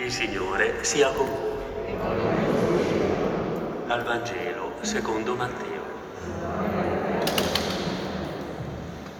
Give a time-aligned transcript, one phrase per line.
[0.00, 1.94] Il Signore sia con voi.
[3.84, 5.82] Dal Vangelo secondo Matteo.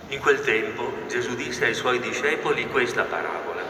[0.08, 3.60] In quel tempo Gesù disse ai suoi discepoli questa parabola.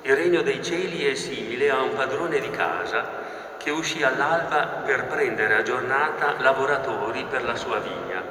[0.00, 3.04] Il regno dei cieli è simile a un padrone di casa
[3.58, 8.22] che uscì all'alba per prendere a giornata lavoratori per la sua vigna.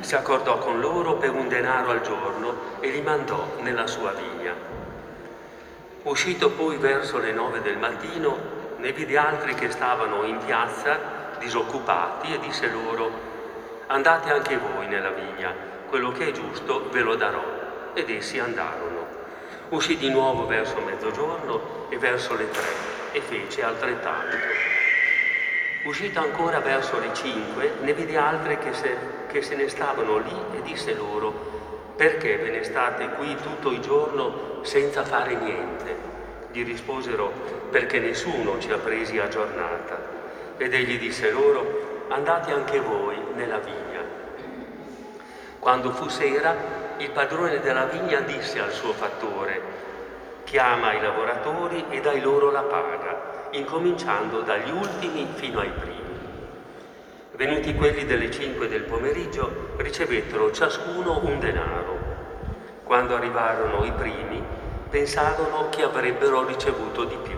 [0.00, 4.35] Si accordò con loro per un denaro al giorno e li mandò nella sua vigna.
[6.06, 8.38] Uscito poi verso le nove del mattino,
[8.76, 13.10] ne vide altri che stavano in piazza, disoccupati, e disse loro,
[13.88, 15.52] andate anche voi nella vigna,
[15.88, 17.42] quello che è giusto ve lo darò.
[17.92, 19.04] Ed essi andarono.
[19.70, 22.68] Uscì di nuovo verso mezzogiorno e verso le tre
[23.10, 24.36] e fece altrettanto.
[25.86, 30.56] Uscito ancora verso le cinque, ne vide altre che se, che se ne stavano lì
[30.56, 31.56] e disse loro,
[31.96, 35.96] perché ve ne state qui tutto il giorno senza fare niente?
[36.52, 37.32] Gli risposero,
[37.70, 39.98] perché nessuno ci ha presi a giornata.
[40.58, 44.04] Ed egli disse loro, andate anche voi nella vigna.
[45.58, 46.54] Quando fu sera,
[46.98, 49.60] il padrone della vigna disse al suo fattore,
[50.44, 55.96] chiama i lavoratori e dai loro la paga, incominciando dagli ultimi fino ai primi.
[57.36, 61.95] Venuti quelli delle cinque del pomeriggio, ricevettero ciascuno un denaro.
[62.86, 64.40] Quando arrivarono i primi,
[64.88, 67.36] pensarono che avrebbero ricevuto di più,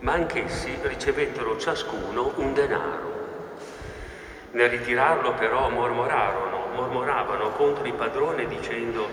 [0.00, 3.12] ma anch'essi ricevettero ciascuno un denaro.
[4.50, 9.06] Nel ritirarlo però mormorarono, mormoravano contro il padrone dicendo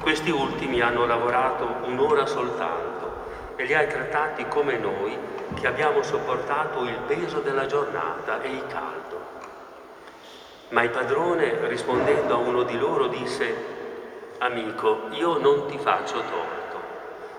[0.00, 5.16] questi ultimi hanno lavorato un'ora soltanto e li hai trattati come noi
[5.54, 9.22] che abbiamo sopportato il peso della giornata e il caldo.
[10.70, 13.73] Ma il padrone, rispondendo a uno di loro, disse,
[14.38, 16.82] Amico, io non ti faccio torto.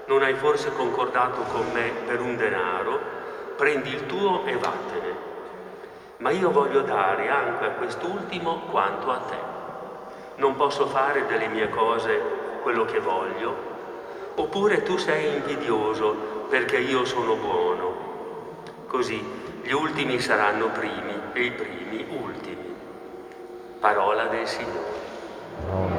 [0.08, 3.00] Non hai forse concordato con me per un denaro?
[3.58, 5.16] Prendi il tuo e vattene.
[6.18, 9.38] Ma io voglio dare anche a quest'ultimo quanto a te.
[10.38, 12.20] Non posso fare delle mie cose
[12.62, 13.56] quello che voglio,
[14.36, 16.14] oppure tu sei invidioso
[16.50, 17.94] perché io sono buono.
[18.88, 19.24] Così
[19.62, 22.76] gli ultimi saranno primi e i primi ultimi.
[23.80, 25.95] Parola del Signore.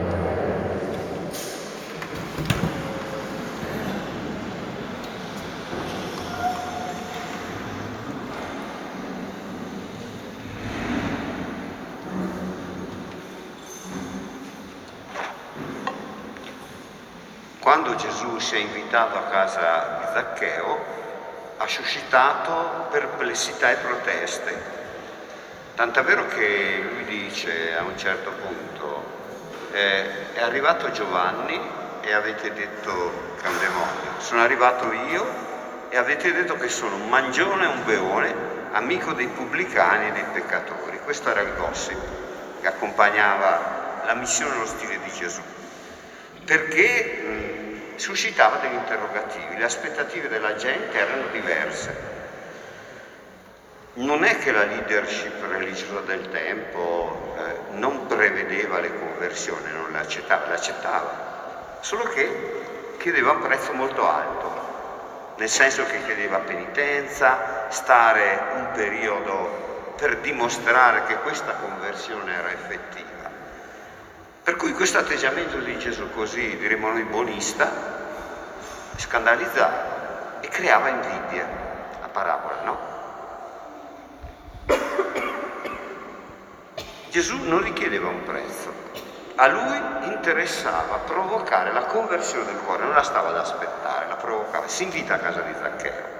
[17.66, 20.84] Quando Gesù si è invitato a casa di Zaccheo,
[21.56, 24.56] ha suscitato perplessità e proteste.
[25.74, 29.04] Tant'è vero che lui dice a un certo punto,
[29.72, 31.60] eh, è arrivato Giovanni
[32.02, 35.26] e avete detto che è un demonio, sono arrivato io
[35.88, 38.34] e avete detto che sono un mangione e un beone,
[38.74, 41.00] amico dei pubblicani e dei peccatori.
[41.02, 41.98] Questo era il gossip
[42.60, 45.42] che accompagnava la missione e lo stile di Gesù.
[46.44, 47.55] Perché
[47.96, 52.14] suscitava degli interrogativi, le aspettative della gente erano diverse.
[53.94, 59.98] Non è che la leadership religiosa del tempo eh, non prevedeva le conversioni, non le
[59.98, 67.68] accettava, le accettava, solo che chiedeva un prezzo molto alto, nel senso che chiedeva penitenza,
[67.70, 73.15] stare un periodo per dimostrare che questa conversione era effettiva.
[74.46, 77.68] Per cui questo atteggiamento di Gesù così, diremmo noi, buonista,
[78.94, 81.48] scandalizzava e creava invidia,
[82.00, 82.78] la parabola, no?
[87.08, 88.72] Gesù non richiedeva un prezzo,
[89.34, 94.68] a lui interessava provocare la conversione del cuore, non la stava ad aspettare, la provocava,
[94.68, 96.15] si invita a casa di Zaccheo.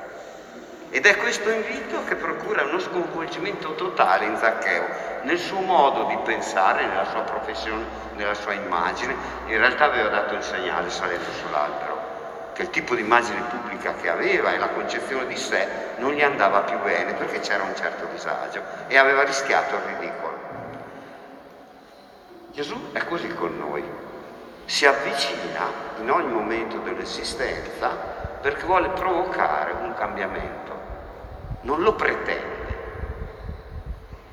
[0.97, 4.87] Ed è questo invito che procura uno sconvolgimento totale in Zaccheo,
[5.25, 7.85] nel suo modo di pensare, nella sua professione,
[8.15, 9.15] nella sua immagine.
[9.45, 14.09] In realtà aveva dato il segnale salendo sull'albero, che il tipo di immagine pubblica che
[14.09, 18.07] aveva e la concezione di sé non gli andava più bene perché c'era un certo
[18.07, 20.39] disagio e aveva rischiato il ridicolo.
[22.53, 23.85] Gesù è così con noi,
[24.65, 25.71] si avvicina
[26.01, 27.89] in ogni momento dell'esistenza
[28.41, 30.76] perché vuole provocare un cambiamento
[31.63, 32.77] non lo pretende,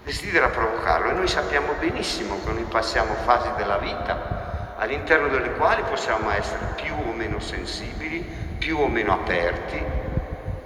[0.03, 5.81] desidera provocarlo e noi sappiamo benissimo che noi passiamo fasi della vita all'interno delle quali
[5.83, 8.19] possiamo essere più o meno sensibili,
[8.57, 9.81] più o meno aperti,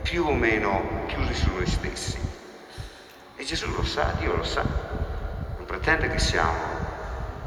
[0.02, 2.20] più o meno chiusi su noi stessi.
[3.36, 6.58] E Gesù lo sa, Dio lo sa, non pretende che siamo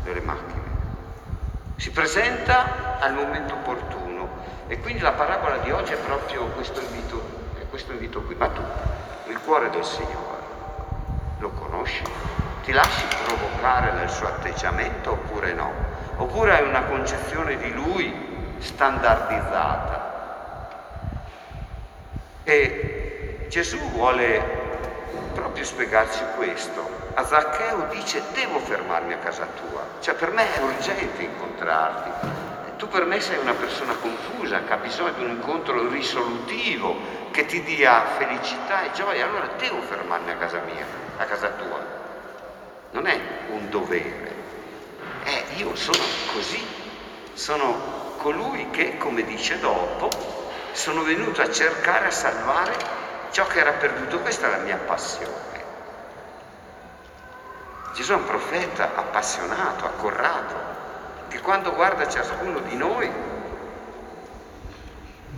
[0.05, 0.69] delle macchine.
[1.77, 4.01] Si presenta al momento opportuno
[4.71, 7.21] E quindi la parabola di oggi è proprio questo invito,
[7.71, 8.37] questo invito qui.
[8.37, 8.63] Ma tu,
[9.51, 10.43] cuore del Signore,
[11.39, 12.05] lo conosci?
[12.63, 15.73] Ti lasci provocare dal suo atteggiamento oppure no?
[16.19, 20.69] Oppure hai una concezione di lui standardizzata?
[22.45, 24.41] E Gesù vuole
[25.35, 27.09] proprio spiegarci questo.
[27.15, 32.50] A Zaccheo dice devo fermarmi a casa tua, cioè per me è urgente incontrarti.
[32.81, 36.97] Tu per me sei una persona confusa che ha bisogno di un incontro risolutivo
[37.31, 40.87] che ti dia felicità e gioia, allora devo fermarmi a casa mia,
[41.19, 41.79] a casa tua.
[42.93, 44.35] Non è un dovere,
[45.25, 46.67] è io sono così,
[47.35, 50.09] sono colui che, come dice dopo,
[50.73, 52.75] sono venuto a cercare, a salvare
[53.31, 54.21] ciò che era perduto.
[54.21, 55.65] Questa è la mia passione.
[57.93, 60.57] Gesù è un profeta appassionato, accorrato,
[61.31, 63.09] che quando guarda ciascuno di noi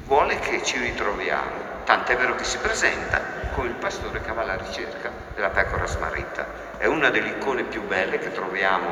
[0.06, 1.70] vuole che ci ritroviamo.
[1.84, 3.20] Tant'è vero che si presenta
[3.54, 6.46] come il pastore che va alla ricerca della pecora smarrita.
[6.78, 8.88] È una delle icone più belle che troviamo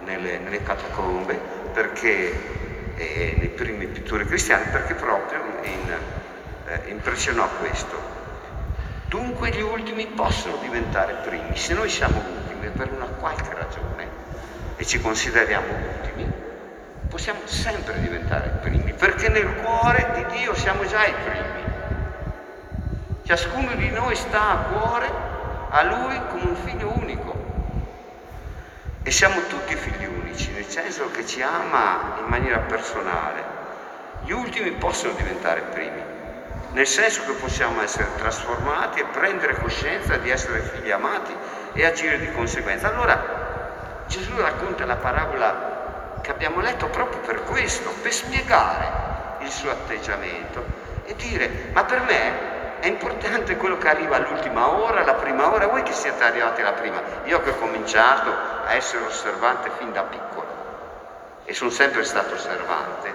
[0.00, 1.34] nelle, nelle catacombe
[1.72, 5.94] perché eh, nei primi pittori cristiani perché proprio in,
[6.66, 8.16] eh, impressionò questo.
[9.06, 14.06] Dunque gli ultimi possono diventare primi, se noi siamo ultimi per una qualche ragione
[14.76, 15.97] e ci consideriamo ultimi,
[17.08, 21.62] possiamo sempre diventare primi, perché nel cuore di Dio siamo già i primi.
[23.24, 25.10] Ciascuno di noi sta a cuore
[25.70, 27.36] a Lui come un figlio unico.
[29.02, 33.56] E siamo tutti figli unici, nel senso che ci ama in maniera personale.
[34.22, 36.16] Gli ultimi possono diventare primi
[36.72, 41.34] nel senso che possiamo essere trasformati e prendere coscienza di essere figli amati
[41.72, 42.88] e agire di conseguenza.
[42.88, 45.77] Allora Gesù racconta la parabola
[46.28, 50.62] che abbiamo letto proprio per questo, per spiegare il suo atteggiamento
[51.06, 55.68] e dire ma per me è importante quello che arriva all'ultima ora, alla prima ora,
[55.68, 60.02] voi che siete arrivati alla prima, io che ho cominciato a essere osservante fin da
[60.02, 60.46] piccolo
[61.46, 63.14] e sono sempre stato osservante,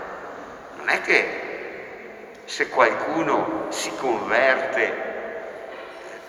[0.78, 5.12] non è che se qualcuno si converte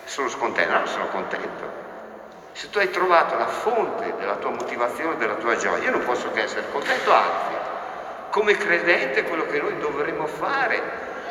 [0.03, 1.74] sono scontento, no, sono contento.
[2.55, 6.31] Se tu hai trovato la fonte della tua motivazione, della tua gioia, io non posso
[6.31, 7.53] che essere contento, anzi,
[8.29, 10.81] come credente quello che noi dovremmo fare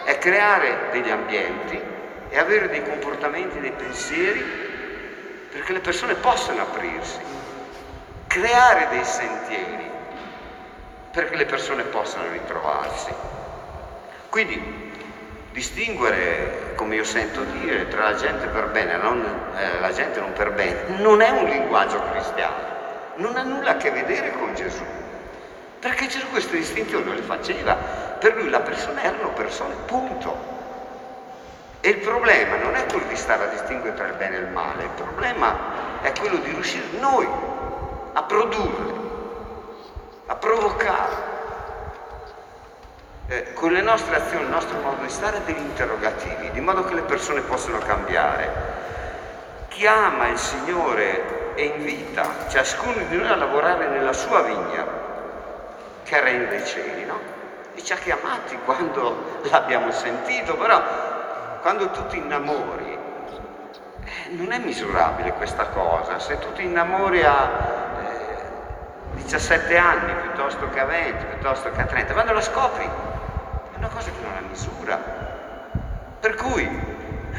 [0.05, 1.81] è creare degli ambienti
[2.29, 4.43] e avere dei comportamenti, dei pensieri
[5.51, 7.21] perché le persone possano aprirsi,
[8.27, 9.91] creare dei sentieri
[11.11, 13.15] perché le persone possano ritrovarsi.
[14.29, 14.84] Quindi
[15.55, 20.33] distinguere, come io sento dire, tra la gente per bene e eh, la gente non
[20.33, 22.57] per bene, non è un linguaggio cristiano,
[23.15, 24.83] non ha nulla a che vedere con Gesù.
[25.79, 30.53] Perché Gesù queste distinzioni le faceva, per lui la persona erano persone, punto.
[31.81, 34.49] E il problema non è quello di stare a distinguere tra il bene e il
[34.49, 37.29] male, il problema è quello di riuscire noi
[38.13, 38.93] a produrre,
[40.27, 41.34] a provocare
[43.27, 46.95] eh, con le nostre azioni, il nostro modo di stare, degli interrogativi, di modo che
[46.95, 48.83] le persone possano cambiare.
[49.69, 54.87] Chi ama il Signore e invita ciascuno di noi a lavorare nella sua vigna,
[56.03, 57.19] che rende i cieli, no?
[57.75, 60.83] E ci ha chiamati quando l'abbiamo sentito, però
[61.63, 62.99] quando tu ti innamori,
[64.05, 66.19] eh, non è misurabile questa cosa.
[66.19, 67.51] Se tu ti innamori a
[68.03, 72.89] eh, 17 anni piuttosto che a 20, piuttosto che a 30, quando la scopri
[73.77, 74.97] una cosa che non ha misura.
[76.21, 76.69] Per cui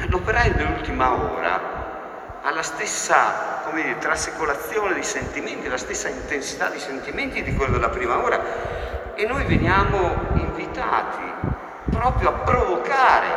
[0.08, 7.44] l'operaio dell'ultima ora ha la stessa dire, trasecolazione di sentimenti, la stessa intensità di sentimenti
[7.44, 11.54] di quello della prima ora e noi veniamo invitati
[11.89, 13.27] proprio a provocare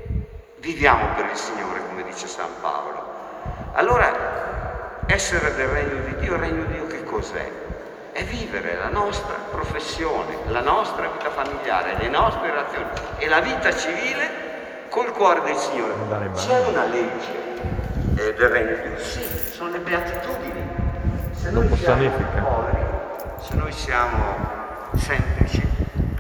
[0.58, 3.06] viviamo per il Signore, come dice San Paolo,
[3.74, 7.52] allora essere del regno di Dio, il regno di Dio che cos'è?
[8.18, 12.88] È vivere la nostra professione, la nostra vita familiare, le nostre relazioni
[13.20, 15.94] e la vita civile col cuore del Signore.
[16.34, 17.32] C'è una legge
[18.16, 19.22] eh, del regno di Dio, sì,
[19.52, 20.68] sono le beatitudini.
[21.34, 22.10] Se noi siamo
[22.42, 22.86] poveri,
[23.40, 24.36] se noi siamo
[24.96, 25.62] semplici,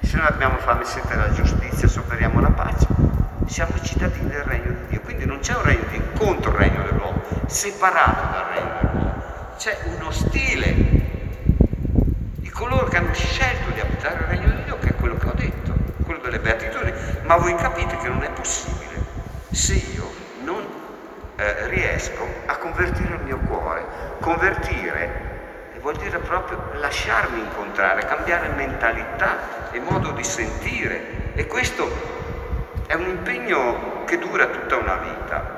[0.04, 2.86] se noi abbiamo fame sete della giustizia, soffriamo la pace,
[3.48, 5.02] siamo cittadini del regno di Dio.
[5.02, 9.16] Quindi non c'è un regno di contro il regno dell'uomo, separato dal regno Dio.
[9.58, 10.87] C'è uno stile
[12.58, 15.34] coloro che hanno scelto di abitare il regno di Dio, che è quello che ho
[15.34, 15.74] detto,
[16.04, 16.92] quello delle beatitudini.
[17.22, 19.06] Ma voi capite che non è possibile
[19.52, 20.12] se io
[20.42, 20.66] non
[21.36, 23.86] eh, riesco a convertire il mio cuore.
[24.20, 31.34] Convertire vuol dire proprio lasciarmi incontrare, cambiare mentalità e modo di sentire.
[31.36, 31.88] E questo
[32.88, 35.56] è un impegno che dura tutta una vita.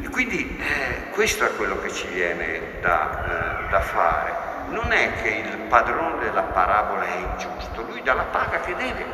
[0.00, 4.43] E quindi eh, questo è quello che ci viene da, eh, da fare.
[4.68, 9.04] Non è che il padrone della parabola è ingiusto, lui dà la paga che deve.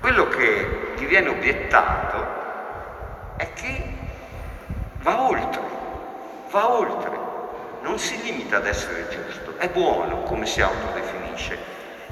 [0.00, 2.40] Quello che gli viene obiettato
[3.36, 3.84] è che
[4.98, 5.62] va oltre,
[6.50, 7.18] va oltre,
[7.82, 11.58] non si limita ad essere giusto, è buono come si autodefinisce.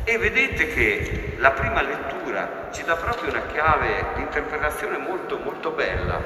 [0.05, 5.71] E vedete che la prima lettura ci dà proprio una chiave di interpretazione molto molto
[5.71, 6.21] bella.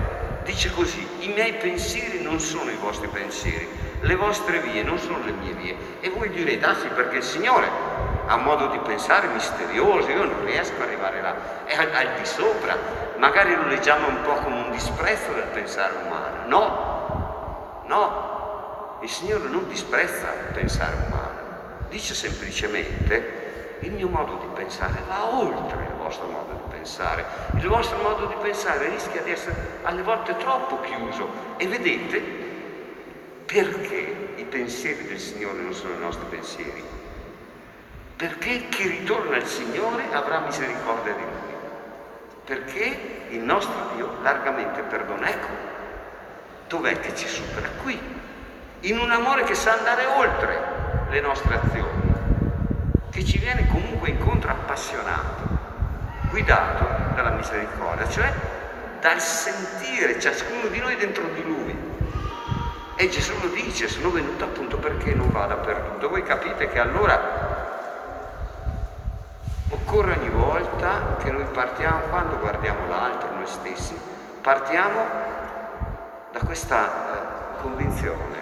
[0.45, 3.67] Dice così, i miei pensieri non sono i vostri pensieri,
[4.01, 5.77] le vostre vie non sono le mie vie.
[6.01, 7.67] E voi direte, ah sì, perché il Signore
[8.27, 12.19] ha un modo di pensare misterioso, io non riesco ad arrivare là, è al, al
[12.19, 12.77] di sopra,
[13.17, 16.47] magari lo leggiamo un po' come un disprezzo del pensare umano.
[16.47, 21.41] No, no, il Signore non disprezza il pensare umano,
[21.89, 26.64] dice semplicemente il mio modo di pensare va oltre il vostro modo di pensare.
[26.85, 31.27] Il vostro modo di pensare rischia di essere alle volte troppo chiuso
[31.57, 32.23] e vedete
[33.47, 36.85] perché i pensieri del Signore non sono i nostri pensieri.
[38.17, 41.55] Perché chi ritorna al Signore avrà misericordia di Lui.
[42.45, 45.29] Perché il nostro Dio largamente perdona.
[45.29, 45.49] Ecco,
[46.69, 47.69] dov'è che ci supera?
[47.83, 47.99] Qui,
[48.81, 50.63] in un amore che sa andare oltre
[51.09, 52.05] le nostre azioni
[53.11, 55.54] che ci viene comunque incontro appassionato,
[56.35, 58.33] guidato dalla misericordia, cioè
[58.99, 61.93] dal sentire ciascuno di noi dentro di lui.
[62.97, 66.09] E Gesù lo dice, sono venuto appunto perché non vada perduto.
[66.09, 67.21] Voi capite che allora
[69.69, 73.95] occorre ogni volta che noi partiamo, quando guardiamo l'altro, noi stessi,
[74.41, 75.07] partiamo
[76.33, 78.39] da questa eh, convinzione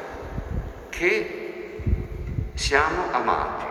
[0.88, 1.82] che
[2.54, 3.66] siamo amati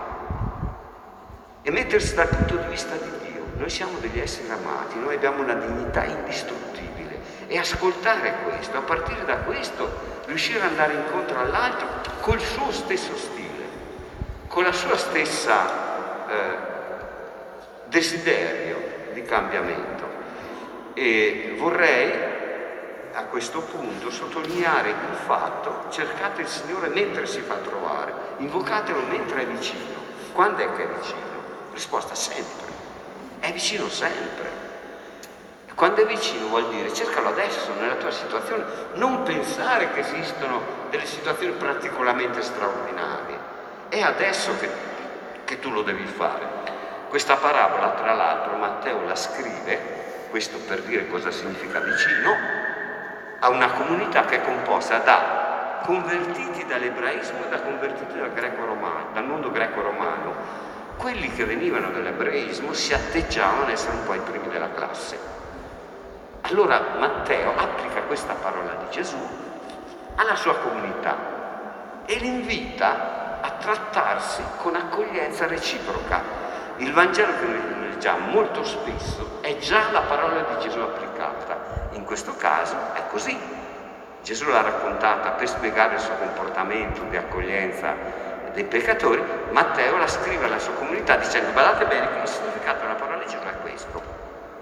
[1.63, 3.30] e mettersi dal punto di vista di Dio.
[3.61, 9.23] Noi siamo degli esseri amati, noi abbiamo una dignità indistruttibile e ascoltare questo, a partire
[9.23, 9.87] da questo,
[10.25, 11.87] riuscire ad andare incontro all'altro
[12.21, 13.65] col suo stesso stile,
[14.47, 16.57] con la sua stessa eh,
[17.85, 20.09] desiderio di cambiamento.
[20.95, 22.11] E vorrei
[23.13, 29.43] a questo punto sottolineare il fatto, cercate il Signore mentre si fa trovare, invocatelo mentre
[29.43, 29.99] è vicino.
[30.33, 31.29] Quando è che è vicino?
[31.73, 32.80] Risposta sempre.
[33.41, 34.49] È vicino sempre.
[35.73, 41.07] Quando è vicino vuol dire cercalo adesso nella tua situazione, non pensare che esistono delle
[41.07, 43.35] situazioni particolarmente straordinarie.
[43.89, 44.69] È adesso che,
[45.43, 46.45] che tu lo devi fare.
[47.09, 52.35] Questa parabola, tra l'altro, Matteo la scrive, questo per dire cosa significa vicino,
[53.39, 58.31] a una comunità che è composta da convertiti dall'ebraismo e da convertiti dal,
[59.13, 60.35] dal mondo greco-romano,
[60.97, 65.17] quelli che venivano dall'ebraismo si atteggiavano ad essere un po' i primi della classe.
[66.41, 69.17] Allora Matteo applica questa parola di Gesù
[70.15, 71.15] alla sua comunità
[72.05, 76.21] e li invita a trattarsi con accoglienza reciproca.
[76.77, 81.89] Il Vangelo che noi leggiamo molto spesso è già la parola di Gesù applicata.
[81.91, 83.37] In questo caso è così.
[84.23, 87.95] Gesù l'ha raccontata per spiegare il suo comportamento di accoglienza
[88.53, 92.95] dei peccatori, Matteo la scrive alla sua comunità dicendo guardate bene che il significato della
[92.95, 94.01] parola di Gesù è questo.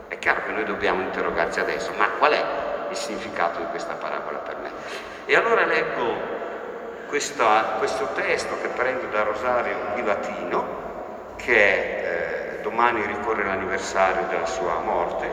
[0.07, 2.45] È chiaro che noi dobbiamo interrogarci adesso, ma qual è
[2.89, 4.71] il significato di questa parabola per me?
[5.25, 6.37] E allora leggo
[7.07, 14.45] questa, questo testo che prendo da Rosario di Latino, che eh, domani ricorre l'anniversario della
[14.45, 15.25] sua morte,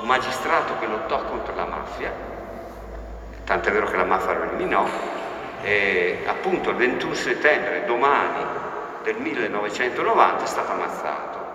[0.00, 2.12] un magistrato che lottò contro la mafia,
[3.44, 4.86] tant'è vero che la mafia lo eliminò,
[5.62, 8.44] eh, appunto il 21 settembre, domani
[9.02, 11.46] del 1990, è stato ammazzato.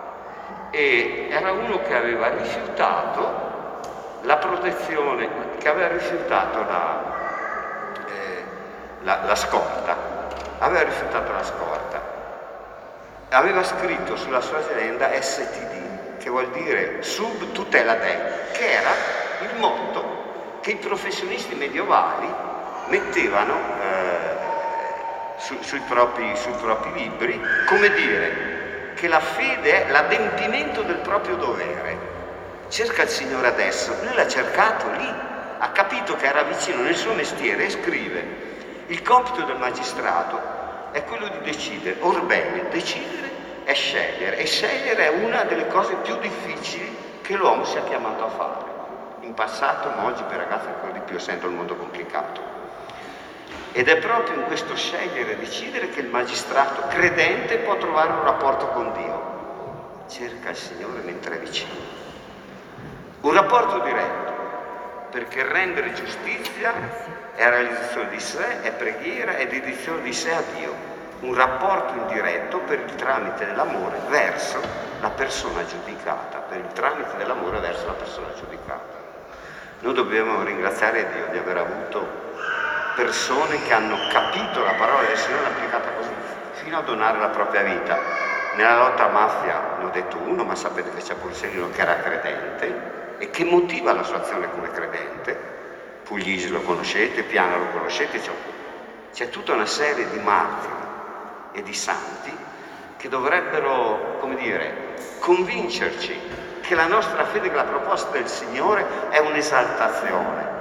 [0.72, 3.52] E era uno che aveva rifiutato
[4.22, 7.04] la protezione, che aveva rifiutato la,
[8.08, 8.44] eh,
[9.02, 9.96] la, la scorta,
[10.60, 12.12] aveva rifiutato la scorta.
[13.30, 18.18] Aveva scritto sulla sua agenda STD, che vuol dire sub tutela dei,
[18.52, 18.92] che era
[19.42, 20.22] il motto
[20.62, 22.52] che i professionisti medievali
[22.88, 30.82] mettevano eh, su, sui, propri, sui propri libri, come dire, che la fede è l'adempimento
[30.82, 32.12] del proprio dovere.
[32.70, 35.14] Cerca il Signore adesso, lui l'ha cercato lì,
[35.58, 38.26] ha capito che era vicino nel suo mestiere e scrive,
[38.88, 40.40] il compito del magistrato
[40.92, 43.24] è quello di decidere, orbene, decidere
[43.64, 48.30] è scegliere e scegliere è una delle cose più difficili che l'uomo sia chiamato a
[48.30, 48.72] fare.
[49.22, 52.42] In passato, ma oggi per ragazzi ancora di più, essendo il mondo complicato.
[53.76, 58.24] Ed è proprio in questo scegliere e decidere che il magistrato credente può trovare un
[58.24, 60.06] rapporto con Dio.
[60.08, 61.74] Cerca il Signore mentre è vicino.
[63.22, 64.32] Un rapporto diretto,
[65.10, 66.72] perché rendere giustizia
[67.34, 70.72] è realizzazione di sé, è preghiera, è dedizione di sé a Dio.
[71.22, 74.60] Un rapporto indiretto per il tramite dell'amore verso
[75.02, 79.02] la persona giudicata, per il tramite dell'amore verso la persona giudicata.
[79.80, 82.33] Noi dobbiamo ringraziare Dio di aver avuto
[82.96, 86.10] persone che hanno capito la parola del Signore applicata così,
[86.54, 88.00] fino a donare la propria vita.
[88.56, 91.98] Nella lotta a mafia ne ho detto uno, ma sapete che c'è Borsellino che era
[91.98, 95.52] credente e che motiva la sua azione come credente.
[96.04, 98.32] Puglisi lo conoscete, Piano lo conoscete, c'è,
[99.12, 100.74] c'è tutta una serie di martiri
[101.54, 102.36] e di santi
[102.98, 106.20] che dovrebbero, come dire, convincerci
[106.62, 110.53] che la nostra fede, che la proposta del Signore è un'esaltazione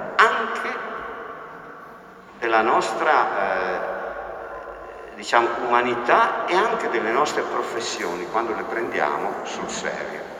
[2.53, 10.32] della nostra eh, diciamo, umanità e anche delle nostre professioni quando le prendiamo sul serio.